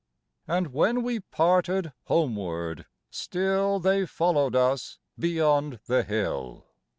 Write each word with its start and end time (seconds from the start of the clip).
And 0.47 0.73
when 0.73 1.03
we 1.03 1.19
parted 1.19 1.93
homeward, 2.05 2.87
still 3.11 3.79
They 3.79 4.07
followed 4.07 4.55
us 4.55 4.97
beyond 5.19 5.79
the 5.85 6.01
hill. 6.01 6.65